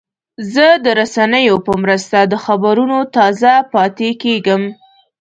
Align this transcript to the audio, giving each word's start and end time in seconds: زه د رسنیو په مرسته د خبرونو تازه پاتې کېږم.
زه 0.53 0.67
د 0.83 0.85
رسنیو 0.99 1.55
په 1.67 1.73
مرسته 1.83 2.19
د 2.31 2.33
خبرونو 2.45 2.97
تازه 3.15 3.53
پاتې 3.73 4.09
کېږم. 4.23 4.63